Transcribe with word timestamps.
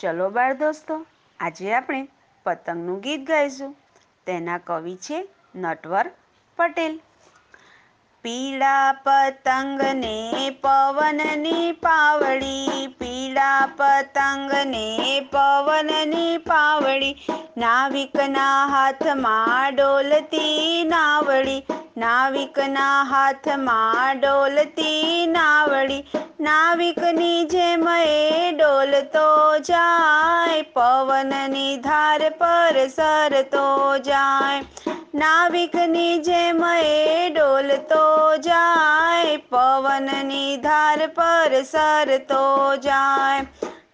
ચલો 0.00 0.30
બાળ 0.30 0.54
દોસ્તો 0.56 1.06
આજે 1.40 1.74
આપણે 1.74 2.08
પતંગનું 2.44 3.00
ગીત 3.00 3.26
ગાઈશું. 3.26 3.76
તેના 4.26 4.58
કવિ 4.58 4.96
છે 4.96 5.28
નટવર 5.54 6.10
પટેલ. 6.56 7.00
પીળા 8.24 8.94
પતંગને 9.04 10.16
પવનની 10.62 11.68
પાવડી 11.84 12.88
પીળા 12.98 13.68
પતંગને 13.78 14.82
પવનની 15.32 16.34
પાવડી 16.44 17.14
નાવિકના 17.56 18.58
હાથમાં 18.68 19.78
ડોલતી 19.78 20.84
નાવડી 20.84 21.78
નાવિકના 21.96 22.98
હાથમાં 23.04 24.20
ડોલતી 24.20 25.26
નાવડી 25.28 26.04
નાવિકની 26.40 27.40
જેમ 27.46 27.88
એ 27.88 28.52
ડોલતો 28.52 29.26
જાય, 29.62 30.62
પવનની 30.76 31.74
ધાર 31.82 32.30
પર 32.38 32.86
સરતો 32.90 33.66
જાય. 34.04 34.89
નાવિકની 35.14 36.18
જેમ 36.18 36.60
એ 36.64 37.30
ડોલતો 37.30 38.02
જાય 38.38 39.36
પવનની 39.50 40.56
ધાર 40.56 41.06
પર 41.08 41.62
સરતો 41.62 42.76
જાય. 42.76 43.42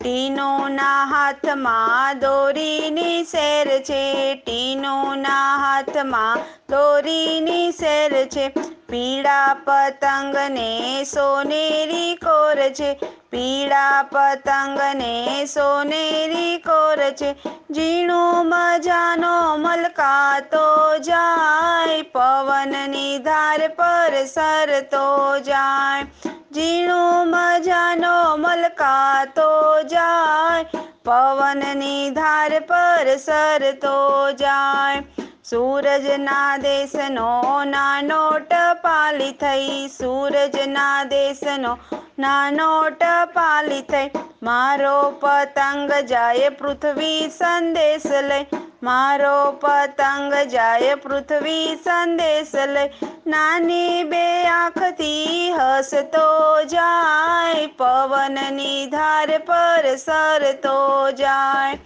ટીનોના 0.00 1.06
હાથમાં 1.06 2.20
દોરીની 2.20 3.24
શેર 3.24 3.78
છે 3.82 4.02
ટીનોના 4.34 5.58
હાથમાં 5.58 6.44
દોરીની 6.68 7.72
શેર 7.72 8.26
છે. 8.26 8.48
પીળા 8.88 9.54
પતંગને 9.64 11.04
સોનેરી 11.04 12.16
કોર 12.16 12.56
છે 12.70 12.90
પીળા 13.36 14.02
પતંગને 14.02 15.46
સોનેરી 15.46 16.58
કોર 16.58 17.10
છે. 17.10 17.34
ઝીણું 17.72 18.48
મજાનો 18.48 19.56
મલકાતો 19.56 20.98
જાય. 20.98 22.02
પવનની 22.02 23.18
ધાર 23.18 23.68
પર 23.68 24.24
સરતો 24.24 25.04
જાય. 25.38 26.06
ઝીણું 26.54 27.28
મજાનો 27.28 28.36
મલકાતો 28.36 29.82
જાય. 29.82 30.64
પવનની 31.04 32.10
ધાર 32.10 32.60
પર 32.60 33.16
સરતો 33.16 33.96
જાય. 34.32 35.25
સૂરજના 35.50 36.58
દેશનો 36.58 37.26
નાનો 37.64 38.22
ટપાલી 38.46 39.34
થઈ 39.42 39.74
સૂરજના 39.88 41.04
દેશનો 41.10 41.72
નાનો 42.18 42.70
ટપાલી 43.02 43.82
થઈ. 43.92 44.22
મારો 44.42 44.94
પતંગ 45.20 45.92
જાય 46.10 46.48
પૃથ્વી 46.60 47.28
સંદેશ 47.28 48.08
લઈ 48.22 48.46
મારો 48.82 49.36
પતંગ 49.62 50.34
જાય 50.54 50.96
પૃથ્વી 51.04 51.76
સંદેશ 51.84 52.56
લઈ 52.74 53.12
નાની 53.26 54.04
બે 54.04 54.24
આંખથી 54.48 55.52
હસતો 55.52 56.26
જાય, 56.74 57.70
પવનની 57.78 58.82
ધાર 58.90 59.38
પર 59.46 59.94
સરતો 59.96 60.76
જાય. 61.22 61.78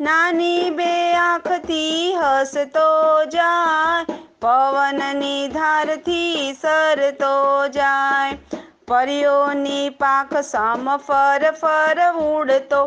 નાની 0.00 0.70
બે 0.78 0.90
આંખથી 1.20 2.02
હસતો 2.16 2.84
જાય, 3.32 4.18
પવનની 4.40 5.48
ધારથી 5.48 6.44
સરતો 6.60 7.32
જાય. 7.76 8.60
પરિયોની 8.88 9.88
પાખ 10.02 10.36
સમ 10.42 10.86
ફર 10.98 11.50
ફર 11.62 11.98
ઉડતો 12.26 12.82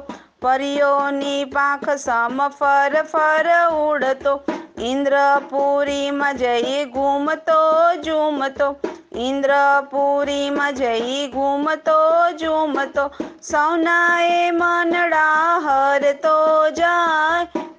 પરિયોની 0.46 1.44
પાખ 1.56 1.90
સમ 1.96 2.40
ફર 2.52 3.04
ફર 3.12 3.48
ઉડતો. 3.82 4.34
ઇન્દ્રપુરીમાં 4.92 6.38
જઈ 6.38 6.80
ઘૂમતો 6.96 7.60
ઝૂમતો, 8.06 8.70
ઇન્દ્રપુરીમાં 9.28 10.80
જઈ 10.80 11.20
ઘૂમતો 11.36 12.00
ઝૂમતો. 12.42 13.06
સૌનાએ 13.50 14.42
મનડા 14.54 15.31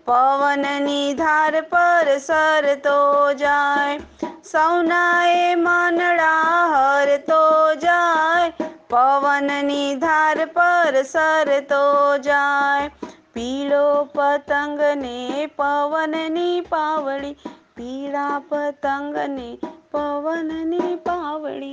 પવનની 0.07 1.15
ધાર 1.15 1.55
પર 1.73 2.09
સરતો 2.19 2.97
જાય, 3.35 4.01
સૌનાએ 4.43 5.57
માનડા 5.57 6.63
હરતો 6.73 7.43
જાય, 7.85 8.71
પવનની 8.89 10.01
ધાર 10.01 10.47
પર 10.57 11.05
સરતો 11.05 11.83
જાય. 12.19 12.91
પીળો 13.35 13.85
પતંગને 14.15 15.47
પવનની 15.57 16.57
પાવડી 16.63 17.37
પીળા 17.77 18.41
પતંગને 18.49 19.47
પવનની 19.93 20.91
પાવડી 21.07 21.71